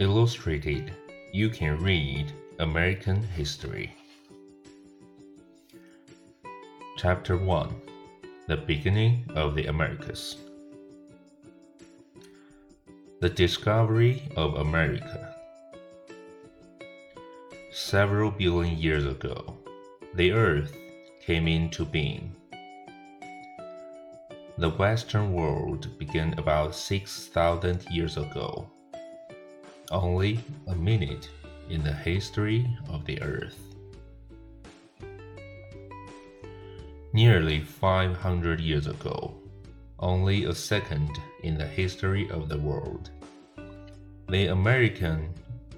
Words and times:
Illustrated, 0.00 0.92
you 1.32 1.50
can 1.50 1.82
read 1.82 2.30
American 2.60 3.20
history. 3.20 3.92
Chapter 6.96 7.36
1 7.36 7.74
The 8.46 8.58
Beginning 8.58 9.28
of 9.34 9.56
the 9.56 9.66
Americas. 9.66 10.36
The 13.18 13.28
Discovery 13.28 14.22
of 14.36 14.54
America. 14.54 15.34
Several 17.72 18.30
billion 18.30 18.78
years 18.78 19.04
ago, 19.04 19.56
the 20.14 20.30
Earth 20.30 20.76
came 21.20 21.48
into 21.48 21.84
being. 21.84 22.36
The 24.58 24.70
Western 24.70 25.32
world 25.32 25.98
began 25.98 26.38
about 26.38 26.76
6,000 26.76 27.84
years 27.90 28.16
ago 28.16 28.70
only 29.90 30.40
a 30.66 30.74
minute 30.74 31.28
in 31.70 31.82
the 31.82 31.92
history 31.92 32.66
of 32.90 33.04
the 33.04 33.20
Earth. 33.22 33.58
Nearly 37.12 37.60
500 37.60 38.60
years 38.60 38.86
ago, 38.86 39.34
only 39.98 40.44
a 40.44 40.54
second 40.54 41.18
in 41.42 41.56
the 41.56 41.66
history 41.66 42.30
of 42.30 42.48
the 42.48 42.58
world. 42.58 43.10
The 44.28 44.48
American 44.48 45.30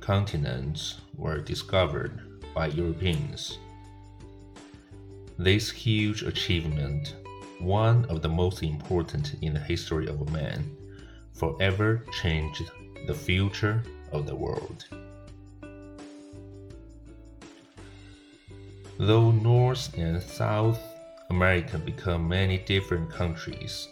continents 0.00 1.02
were 1.16 1.38
discovered 1.38 2.42
by 2.54 2.68
Europeans. 2.68 3.58
This 5.36 5.70
huge 5.70 6.22
achievement, 6.22 7.14
one 7.60 8.06
of 8.06 8.22
the 8.22 8.28
most 8.28 8.62
important 8.62 9.34
in 9.42 9.52
the 9.52 9.60
history 9.60 10.08
of 10.08 10.32
man, 10.32 10.64
forever 11.34 12.04
changed 12.20 12.70
the 13.06 13.14
future 13.14 13.82
of 14.12 14.26
the 14.26 14.34
world. 14.34 14.86
Though 18.98 19.30
North 19.30 19.96
and 19.96 20.20
South 20.20 20.80
America 21.30 21.78
become 21.78 22.28
many 22.28 22.58
different 22.58 23.10
countries, 23.10 23.88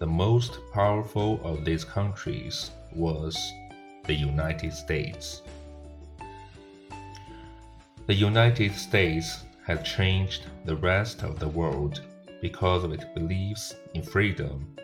the 0.00 0.06
most 0.06 0.58
powerful 0.72 1.40
of 1.44 1.64
these 1.64 1.84
countries 1.84 2.70
was 2.92 3.36
the 4.06 4.14
United 4.14 4.72
States. 4.72 5.42
The 8.06 8.14
United 8.14 8.74
States 8.74 9.44
has 9.66 9.86
changed 9.86 10.46
the 10.64 10.76
rest 10.76 11.22
of 11.22 11.38
the 11.38 11.48
world 11.48 12.00
because 12.40 12.84
of 12.84 12.92
its 12.92 13.04
beliefs 13.14 13.74
in 13.94 14.02
freedom, 14.02 14.74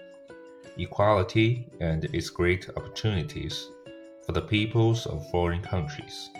equality, 0.76 1.66
and 1.80 2.04
its 2.04 2.28
great 2.30 2.68
opportunities 2.76 3.68
for 4.26 4.32
the 4.32 4.40
peoples 4.40 5.06
of 5.06 5.28
foreign 5.30 5.60
countries. 5.60 6.30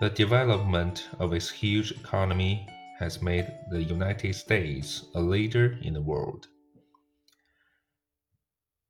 The 0.00 0.10
development 0.10 1.08
of 1.18 1.32
its 1.32 1.50
huge 1.50 1.90
economy 1.90 2.68
has 2.98 3.22
made 3.22 3.50
the 3.70 3.82
United 3.82 4.34
States 4.34 5.06
a 5.14 5.20
leader 5.20 5.78
in 5.82 5.94
the 5.94 6.02
world. 6.02 6.48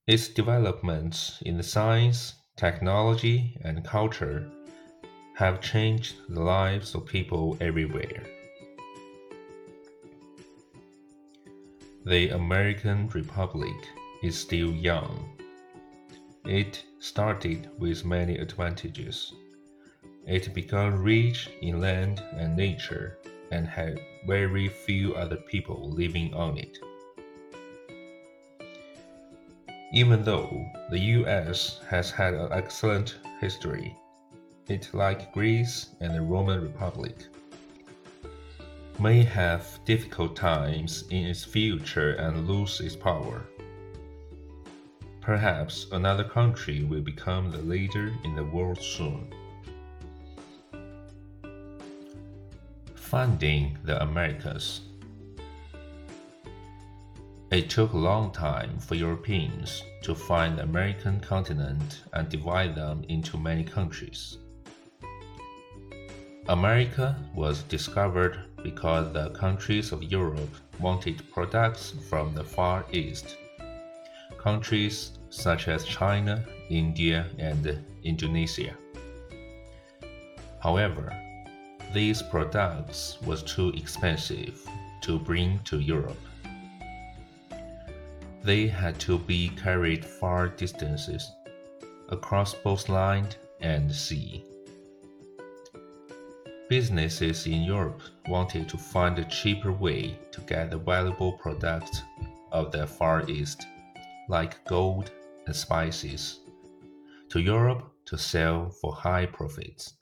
Its 0.06 0.28
developments 0.28 1.40
in 1.42 1.62
science, 1.62 2.34
technology, 2.56 3.56
and 3.62 3.84
culture 3.84 4.50
have 5.36 5.60
changed 5.60 6.16
the 6.28 6.42
lives 6.42 6.94
of 6.94 7.06
people 7.06 7.56
everywhere. 7.60 8.24
The 12.04 12.30
American 12.30 13.08
Republic 13.08 13.76
is 14.22 14.38
still 14.38 14.70
young 14.72 15.35
it 16.48 16.84
started 16.98 17.68
with 17.78 18.04
many 18.04 18.38
advantages. 18.38 19.32
It 20.26 20.52
became 20.54 21.02
rich 21.02 21.48
in 21.60 21.80
land 21.80 22.22
and 22.36 22.56
nature 22.56 23.18
and 23.50 23.66
had 23.66 24.00
very 24.26 24.68
few 24.68 25.14
other 25.14 25.36
people 25.36 25.90
living 25.90 26.34
on 26.34 26.58
it. 26.58 26.78
Even 29.92 30.24
though 30.24 30.66
the 30.90 30.98
US 30.98 31.80
has 31.88 32.10
had 32.10 32.34
an 32.34 32.48
excellent 32.52 33.18
history, 33.40 33.96
it, 34.68 34.90
like 34.92 35.32
Greece 35.32 35.90
and 36.00 36.14
the 36.14 36.20
Roman 36.20 36.60
Republic, 36.60 37.16
may 38.98 39.22
have 39.22 39.78
difficult 39.84 40.34
times 40.34 41.04
in 41.10 41.26
its 41.26 41.44
future 41.44 42.14
and 42.14 42.48
lose 42.48 42.80
its 42.80 42.96
power. 42.96 43.44
Perhaps 45.26 45.88
another 45.90 46.22
country 46.22 46.84
will 46.84 47.00
become 47.00 47.50
the 47.50 47.58
leader 47.58 48.12
in 48.22 48.36
the 48.36 48.44
world 48.44 48.80
soon. 48.80 49.34
Finding 52.94 53.76
the 53.82 54.00
Americas. 54.00 54.82
It 57.50 57.68
took 57.68 57.92
a 57.92 57.98
long 57.98 58.30
time 58.30 58.78
for 58.78 58.94
Europeans 58.94 59.82
to 60.02 60.14
find 60.14 60.58
the 60.58 60.62
American 60.62 61.18
continent 61.18 62.02
and 62.12 62.28
divide 62.28 62.76
them 62.76 63.02
into 63.08 63.36
many 63.36 63.64
countries. 63.64 64.38
America 66.48 67.16
was 67.34 67.64
discovered 67.64 68.38
because 68.62 69.12
the 69.12 69.30
countries 69.30 69.90
of 69.90 70.04
Europe 70.04 70.54
wanted 70.78 71.28
products 71.32 71.94
from 72.08 72.32
the 72.32 72.44
Far 72.44 72.86
East. 72.92 73.36
Countries 74.38 75.15
such 75.30 75.68
as 75.68 75.84
China, 75.84 76.44
India, 76.70 77.26
and 77.38 77.84
Indonesia. 78.04 78.74
However, 80.60 81.12
these 81.92 82.22
products 82.22 83.18
was 83.22 83.42
too 83.42 83.70
expensive 83.70 84.60
to 85.02 85.18
bring 85.18 85.60
to 85.64 85.80
Europe. 85.80 86.20
They 88.42 88.66
had 88.66 88.98
to 89.00 89.18
be 89.18 89.48
carried 89.50 90.04
far 90.04 90.48
distances 90.48 91.32
across 92.08 92.54
both 92.54 92.88
land 92.88 93.36
and 93.60 93.92
sea. 93.92 94.44
Businesses 96.68 97.46
in 97.46 97.62
Europe 97.62 98.02
wanted 98.28 98.68
to 98.68 98.76
find 98.76 99.18
a 99.18 99.24
cheaper 99.24 99.72
way 99.72 100.18
to 100.32 100.40
get 100.42 100.70
the 100.70 100.78
valuable 100.78 101.32
products 101.32 102.02
of 102.50 102.72
the 102.72 102.86
Far 102.86 103.28
East, 103.30 103.66
like 104.28 104.64
gold 104.64 105.10
and 105.46 105.54
spices 105.54 106.40
to 107.28 107.40
Europe 107.40 107.92
to 108.06 108.16
sell 108.16 108.70
for 108.70 108.94
high 108.94 109.26
profits. 109.26 109.94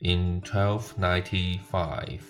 In 0.00 0.40
1295, 0.40 2.26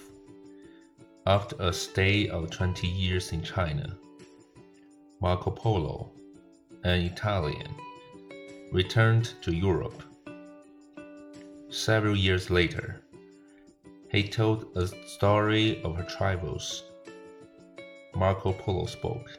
after 1.27 1.57
a 1.61 1.73
stay 1.73 2.29
of 2.29 2.51
20 2.51 2.89
years 2.89 3.31
in 3.33 3.43
China, 3.43 3.97
Marco 5.21 5.51
Polo, 5.51 6.11
an 6.83 7.01
Italian, 7.03 7.73
returned 8.73 9.35
to 9.43 9.55
Europe. 9.55 10.03
Several 11.69 12.17
years 12.17 12.51
later, 12.51 13.01
he 14.11 14.27
told 14.27 14.77
a 14.77 14.89
story 15.07 15.81
of 15.85 15.95
her 15.95 16.05
travels 16.05 16.90
Marco 18.21 18.53
Polo 18.53 18.85
spoke, 18.85 19.39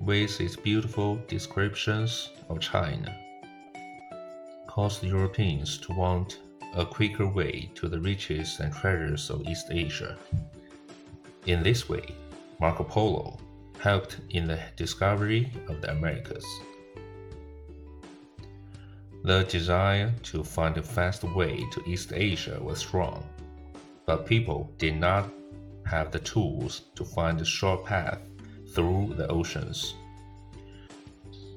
with 0.00 0.40
its 0.40 0.56
beautiful 0.56 1.14
descriptions 1.28 2.30
of 2.48 2.58
China, 2.58 3.16
caused 4.66 5.04
Europeans 5.04 5.78
to 5.78 5.92
want 5.92 6.40
a 6.74 6.84
quicker 6.84 7.28
way 7.28 7.70
to 7.76 7.86
the 7.86 8.00
riches 8.00 8.58
and 8.58 8.74
treasures 8.74 9.30
of 9.30 9.46
East 9.46 9.68
Asia. 9.70 10.18
In 11.46 11.62
this 11.62 11.88
way, 11.88 12.16
Marco 12.58 12.82
Polo 12.82 13.38
helped 13.78 14.16
in 14.30 14.48
the 14.48 14.58
discovery 14.74 15.52
of 15.68 15.80
the 15.80 15.92
Americas. 15.92 16.46
The 19.22 19.44
desire 19.44 20.12
to 20.24 20.42
find 20.42 20.76
a 20.78 20.82
fast 20.82 21.22
way 21.22 21.64
to 21.70 21.82
East 21.86 22.12
Asia 22.12 22.58
was 22.60 22.80
strong, 22.80 23.24
but 24.04 24.26
people 24.26 24.68
did 24.78 24.96
not 24.96 25.30
have 25.88 26.10
the 26.10 26.18
tools 26.20 26.82
to 26.94 27.04
find 27.04 27.40
a 27.40 27.44
short 27.44 27.84
path 27.84 28.20
through 28.74 29.14
the 29.16 29.26
oceans. 29.28 29.94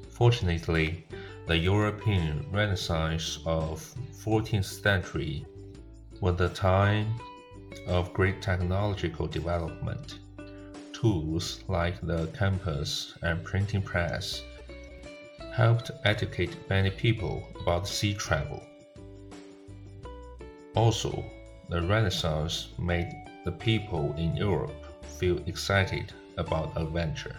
Fortunately, 0.10 1.06
the 1.48 1.58
European 1.58 2.46
Renaissance 2.52 3.40
of 3.46 3.94
14th 4.24 4.66
century 4.82 5.46
was 6.22 6.38
the 6.38 6.50
time 6.50 7.08
of 7.88 8.14
great 8.14 8.42
technological 8.42 9.28
development. 9.28 10.20
Tools 10.94 11.64
like 11.68 12.00
the 12.02 12.28
compass 12.28 13.16
and 13.24 13.44
printing 13.44 13.82
press 13.82 14.44
helped 15.54 15.92
educate 16.06 16.70
many 16.70 16.90
people 16.90 17.44
about 17.60 17.88
sea 17.88 18.14
travel. 18.14 18.64
Also, 20.76 21.26
the 21.72 21.82
Renaissance 21.82 22.68
made 22.78 23.08
the 23.46 23.52
people 23.52 24.14
in 24.18 24.36
Europe 24.36 24.76
feel 25.18 25.38
excited 25.48 26.12
about 26.38 26.76
adventure. 26.76 27.38